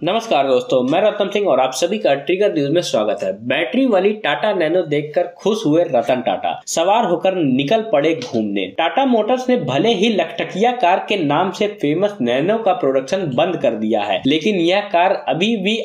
नमस्कार 0.00 0.46
दोस्तों, 0.48 0.82
मैं 0.82 1.00
रतन 1.02 1.30
सिंह 1.30 1.46
और 1.46 1.60
आप 1.60 1.72
सभी 1.74 1.98
का 1.98 2.12
ट्रिगर 2.16 2.52
न्यूज़ 2.54 2.70
में 2.72 2.80
स्वागत 2.82 3.22
है। 3.22 3.32
बैटरी 3.48 3.84
वाली 3.86 4.12
टाटा 4.22 4.52
नैनो 4.52 4.82
देखकर 4.82 5.26
खुश 5.38 5.64
हुए 5.66 5.82
रतन 5.86 6.20
टाटा। 6.20 6.52
सवार 6.66 7.04
होकर 7.04 7.34
निकल 7.34 7.82
पड़े 7.92 8.14
घूमने। 8.16 8.66
टाटा 8.78 9.04
मोटर्स 9.06 9.48
ने 9.48 9.56
भले 9.64 9.92
ही 9.94 10.08
लखटकिया 10.10 10.70
कार 10.74 11.04
के 11.08 11.16
नाम 11.24 11.50
से 11.50 11.68
फ़ेमस 11.82 12.16
नैनो 12.20 12.56
का 12.58 12.72
प्रोडक्शन 12.74 13.30
बंद 13.36 13.56
कर 13.56 13.74
दिया 13.74 14.02
है, 14.02 14.20
लेकिन 14.26 14.56
यह 14.58 14.88
कार 14.92 15.12
अभी 15.28 15.56
भी 15.56 15.76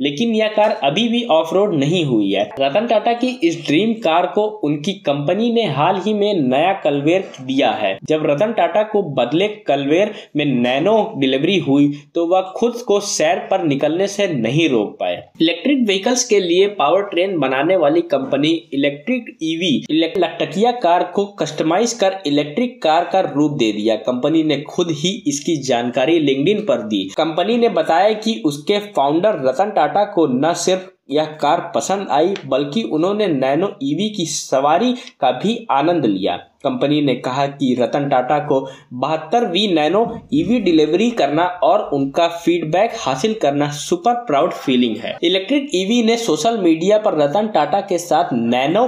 लेकिन 0.00 0.34
यह 0.34 0.48
कार 0.48 0.70
अभी 0.84 1.06
भी 1.08 1.24
ऑफ़ 1.30 1.54
रोड 1.54 1.74
नहीं 1.74 2.04
हुई 2.04 2.30
है। 2.32 2.48
रतन 2.60 2.86
टाटा 2.86 3.12
की 3.14 3.28
इस 3.42 3.56
ड्रीम 3.66 3.92
कार 4.02 4.26
को 4.26 4.46
उनकी 4.64 4.92
कंपनी 5.06 5.50
ने 5.52 5.64
हाल 5.70 6.00
ही 6.00 6.14
में 6.14 6.40
नया 6.40 6.72
कलवेर 6.84 7.28
दिया 7.40 7.70
है। 7.72 7.96
जब 8.04 8.26
रतन 8.26 8.52
टाटा 8.52 8.82
को 8.84 9.02
बदले 9.14 9.48
कलवेर 9.66 10.14
में 10.36 10.44
नैनो 10.44 10.96
डिलीवरी 11.18 11.58
हुई 11.58 11.92
तो 12.14 12.26
वह 12.26 12.52
खुद 12.56 12.76
को 12.86 12.98
सैर 13.02 13.38
पर 13.50 13.64
निकलने 13.64 14.06
से 14.08 14.26
नहीं 14.28 14.68
रोक 14.68 14.96
पाए। 15.00 15.13
इलेक्ट्रिक 15.40 15.84
व्हीकल्स 15.86 16.24
के 16.24 16.40
लिए 16.40 16.66
पावर 16.74 17.02
ट्रेन 17.04 17.38
बनाने 17.38 17.76
वाली 17.76 18.00
कंपनी 18.10 18.48
इलेक्ट्रिक 18.74 19.36
ईवी 19.42 19.72
लटकिया 19.90 20.72
कार 20.80 21.04
को 21.14 21.24
कस्टमाइज 21.38 21.92
कर 21.92 22.18
इलेक्ट्रिक 22.26 22.82
कार 22.82 23.08
का 23.12 23.20
रूप 23.20 23.52
दे 23.52 23.70
दिया। 23.72 23.96
कंपनी 24.04 24.42
ने 24.42 24.60
खुद 24.68 24.90
ही 24.92 25.10
इसकी 25.26 25.56
जानकारी 25.62 26.18
लिंक्डइन 26.18 26.64
पर 26.64 26.82
दी। 26.82 27.04
कंपनी 27.16 27.56
ने 27.56 27.68
बताया 27.68 28.12
कि 28.14 28.40
उसके 28.46 28.78
फाउंडर 28.96 29.42
रतन 29.44 29.70
टाटा 29.70 30.04
को 30.04 30.26
न 30.26 30.52
सिर्फ़ 30.54 30.90
यह 31.10 31.24
कार 31.40 31.60
पसंद 31.74 32.06
आई, 32.10 32.34
बल्कि 32.46 32.82
उन्होंने 32.82 33.26
नैनो 33.26 33.66
ईवी 33.82 34.08
की 34.08 34.24
सवारी 34.26 34.92
का 35.20 35.30
भी 35.32 35.66
आनंद 35.70 36.06
लिया। 36.06 36.36
कंपनी 36.64 37.00
ने 37.02 37.14
कहा 37.16 37.46
कि 37.48 37.74
रतन 37.80 38.08
टाटा 38.08 38.38
को 38.46 38.60
बहत्तर 38.94 39.46
वी 39.46 39.66
नैनो 39.74 40.04
ईवी 40.34 40.58
डिलीवरी 40.60 41.10
करना 41.12 41.44
और 41.64 41.88
उनका 41.92 42.28
फीडबैक 42.36 42.92
हासिल 42.98 43.34
करना 43.42 43.70
सुपर 43.78 44.14
प्राउड 44.26 44.52
फीलिंग 44.54 44.96
है। 44.96 45.16
इलेक्ट्रिक 45.22 45.70
ईवी 45.74 46.02
ने 46.02 46.16
सोशल 46.16 46.58
मीडिया 46.58 46.98
पर 46.98 47.18
रतन 47.18 47.48
टाटा 47.54 47.80
के 47.82 47.98
साथ 47.98 48.32
नैनो 48.32 48.84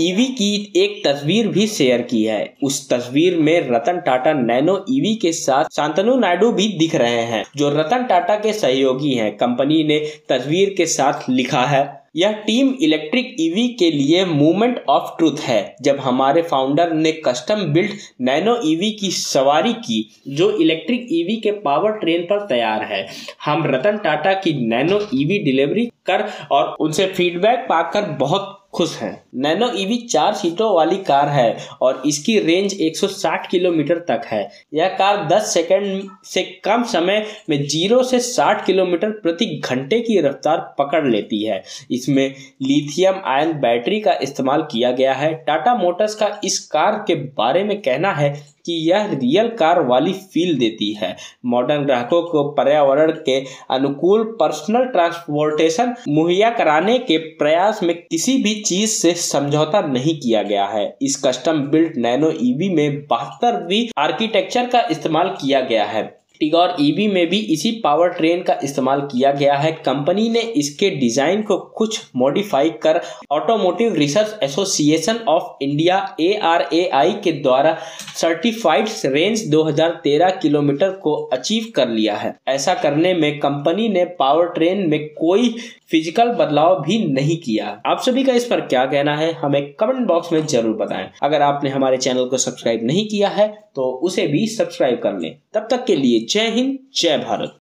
ईवी 0.00 0.26
की 0.34 0.50
एक 0.76 1.02
तस्वीर 1.06 1.48
भी 1.48 1.66
शेयर 1.68 2.02
की 2.02 2.22
है। 2.24 2.42
उस 2.62 2.88
तस्वीर 2.90 3.36
में 3.38 3.68
रतन 3.70 4.00
टाटा 4.00 4.32
नैनो 4.34 4.84
ईवी 4.90 5.14
के 5.16 5.32
साथ 5.34 5.74
शांतनु 5.76 6.16
नायडू 6.16 6.50
भी 6.52 6.68
दिख 6.78 6.94
रहे 6.94 7.22
हैं, 7.24 7.44
जो 7.56 7.68
रतन 7.70 8.04
टाटा 8.04 8.36
के 8.36 8.52
सहयोगी 8.54 9.14
हैं। 9.14 9.30
कंपनी 9.36 9.82
ने 9.84 9.98
तस्वीर 10.28 10.74
के 10.76 10.86
साथ 10.88 11.28
लिखा 11.30 11.64
है 11.66 11.86
यह 12.18 12.32
टीम 12.46 12.72
इलेक्ट्रिक 12.82 13.36
ईवी 13.40 13.66
के 13.68 13.90
लिए 13.90 14.24
मूवमेंट 14.24 14.78
ऑफ़ 14.88 15.10
ट्रूथ 15.18 15.40
है। 15.40 15.76
जब 15.82 15.98
हमारे 15.98 16.42
फाउंडर 16.42 16.92
ने 16.92 17.12
कस्टम 17.24 17.60
बिल्ट 17.72 17.90
नैनो 18.20 18.56
ईवी 18.64 18.90
की 18.90 19.10
सवारी 19.10 19.72
की, 19.72 20.00
जो 20.28 20.50
इलेक्ट्रिक 20.58 21.06
ईवी 21.12 21.36
के 21.36 21.50
पावर 21.60 21.92
ट्रेन 21.92 22.22
पर 22.22 22.46
तैयार 22.46 22.82
है, 22.84 23.06
हम 23.44 23.62
रतन 23.66 23.98
टाटा 23.98 24.32
की 24.34 24.52
नैनो 24.68 25.00
ईवी 25.14 25.38
डिलीवरी 25.38 25.88
कर 26.10 26.28
और 26.50 26.76
उनसे 26.80 27.06
फीडबैक 27.08 27.66
पाकर 27.68 28.10
बहुत 28.18 28.54
खुश 28.74 28.96
हैं। 28.96 29.12
नैनो 29.34 29.70
ईवी 29.76 29.96
चार 30.02 30.34
सीटों 30.34 30.74
वाली 30.74 30.96
कार 31.04 31.28
है 31.28 31.56
और 31.82 32.02
इसकी 32.06 32.38
रेंज 32.38 32.74
160 32.80 33.46
किलोमीटर 33.50 33.98
तक 34.08 34.26
है। 34.26 34.40
यह 34.74 34.88
कार 34.88 35.24
10 35.28 35.52
सेकंड 35.52 36.10
से 36.24 36.42
कम 36.64 36.82
समय 36.84 37.24
में 37.50 37.56
ज़ीरो 37.62 38.02
से 38.02 38.20
60 38.20 38.64
किलोमीटर 38.66 39.10
प्रति 39.20 39.46
घंटे 39.64 40.00
की 40.00 40.20
रफ्तार 40.20 40.58
पकड़ 40.78 41.04
लेती 41.06 41.42
है। 41.44 41.62
इसमें 41.90 42.34
लिथियम 42.62 43.20
आयन 43.26 43.52
बैटरी 43.60 44.00
का 44.00 44.18
इस्तेमाल 44.22 44.62
किया 44.62 44.90
गया 44.92 45.14
है। 45.14 45.32
टाटा 45.46 45.74
मोटर्स 45.74 46.14
का 46.14 46.30
इस 46.44 46.58
कार 46.68 47.04
के 47.06 47.14
बारे 47.14 47.64
में 47.64 47.80
कहना 47.82 48.12
है 48.12 48.32
कि 48.68 48.74
यह 48.88 49.06
रियल 49.12 49.48
कार 49.48 49.80
वाली 49.80 50.12
फील 50.12 50.58
देती 50.58 50.92
है। 50.92 51.14
मॉडर्न 51.46 51.84
ग्राहकों 51.84 52.22
को 52.22 52.42
पर्यावरण 52.50 53.10
के 53.26 53.38
अनुकूल 53.70 54.24
पर्सनल 54.40 54.84
ट्रांसपोर्टेशन 54.86 55.94
मुहैया 56.08 56.50
कराने 56.50 56.98
के 56.98 57.18
प्रयास 57.38 57.82
में 57.82 57.94
किसी 58.02 58.36
भी 58.42 58.54
चीज़ 58.60 58.90
से 58.90 59.14
समझौता 59.14 59.80
नहीं 59.82 60.18
किया 60.20 60.42
गया 60.42 60.66
है। 60.66 60.86
इस 61.02 61.22
कस्टम 61.26 61.60
बिल्ट 61.70 61.96
नैनो 61.96 62.30
ईवी 62.42 62.68
में 62.68 63.00
बहत्तरवीं 63.02 63.86
आर्किटेक्चर 63.98 64.66
का 64.66 64.86
इस्तेमाल 64.90 65.28
किया 65.40 65.60
गया 65.60 65.84
है। 65.84 66.02
टिगोर 66.40 66.74
ईवी 66.80 67.06
में 67.08 67.28
भी 67.28 67.38
इसी 67.52 67.70
पावर 67.84 68.08
ट्रेन 68.10 68.42
का 68.42 68.58
इस्तेमाल 68.64 69.00
किया 69.02 69.32
गया 69.32 69.54
है। 69.56 69.72
कंपनी 69.84 70.28
ने 70.28 70.40
इसके 70.40 70.90
डिज़ाइन 70.90 71.42
को 71.42 71.56
कुछ 71.78 72.00
मॉडिफाई 72.16 72.70
कर 72.82 73.00
automotive 73.32 73.94
research 73.94 74.38
association 74.42 75.18
of 75.28 75.64
India 75.64 75.96
ARAI 76.20 77.12
के 77.24 77.32
द्वारा 77.32 77.76
सर्टिफाइड 78.16 78.88
रेंज 79.06 79.44
2013 79.50 80.38
किलोमीटर 80.42 80.90
को 81.02 81.14
अचीव 81.32 81.72
कर 81.76 81.88
लिया 81.88 82.16
है। 82.16 82.34
ऐसा 82.48 82.74
करने 82.76 83.14
में 83.14 83.38
कंपनी 83.40 83.88
ने 83.88 84.04
पावर 84.18 84.46
ट्रेन 84.48 84.88
में 84.90 84.98
कोई 85.10 85.54
फ़िज़िकल 85.90 86.28
बदलाव 86.30 86.80
भी 86.82 86.98
नहीं 87.04 87.36
किया। 87.36 87.66
आप 87.86 88.00
सभी 88.00 88.24
का 88.24 88.32
इस 88.32 88.44
पर 88.44 88.60
क्या 88.62 88.84
कहना 88.86 89.14
है, 89.16 89.32
हमें 89.34 89.72
कमेंट 89.74 90.06
बॉक्स 90.06 90.32
में 90.32 90.46
ज़रूर 90.46 90.76
बताएँ। 90.76 91.08
अगर 91.22 91.42
आपने 91.42 91.70
हमारे 91.70 91.96
चैनल 91.98 92.24
को 92.24 92.38
सब्सक्राइब 92.38 92.84
नहीं 92.86 93.06
किया 93.08 93.28
है 93.30 93.48
तो 93.76 93.84
उसे 94.04 94.26
भी 94.26 94.46
सब्सक्राइब 94.48 94.98
कर 95.02 95.18
लें। 95.18 95.36
तब 95.54 95.66
तक 95.70 95.84
के 95.86 95.96
लिए 95.96 96.20
जय 96.28 96.50
हिंद 96.50 96.78
जय 96.94 97.18
भारत। 97.18 97.56